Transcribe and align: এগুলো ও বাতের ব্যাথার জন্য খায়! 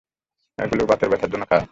এগুলো 0.57 0.81
ও 0.83 0.89
বাতের 0.89 1.09
ব্যাথার 1.09 1.31
জন্য 1.33 1.43
খায়! 1.49 1.65